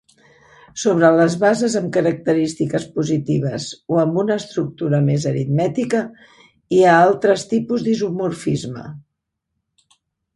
[0.83, 6.01] Sobre les bases amb característiques positives o amb una estructura més aritmètica,
[6.77, 8.87] hi ha altres tipus d'isomorfisme.